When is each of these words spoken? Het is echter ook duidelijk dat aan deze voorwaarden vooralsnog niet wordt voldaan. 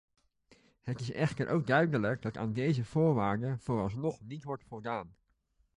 Het 0.81 0.99
is 0.99 1.11
echter 1.11 1.47
ook 1.47 1.67
duidelijk 1.67 2.21
dat 2.21 2.37
aan 2.37 2.53
deze 2.53 2.85
voorwaarden 2.85 3.59
vooralsnog 3.59 4.21
niet 4.21 4.43
wordt 4.43 4.63
voldaan. 4.63 5.15